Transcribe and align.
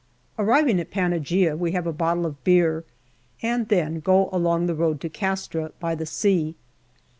Arriving 0.39 0.79
at 0.79 0.89
Panaghia, 0.89 1.55
we 1.55 1.73
have 1.73 1.85
a 1.85 1.93
bottle 1.93 2.25
of 2.25 2.43
beer, 2.43 2.83
and 3.43 3.67
then 3.67 3.99
go 3.99 4.29
on 4.29 4.33
along 4.41 4.65
the 4.65 4.73
road 4.73 4.99
to 4.99 5.09
Castra, 5.09 5.73
by 5.79 5.93
the 5.93 6.07
sea. 6.07 6.55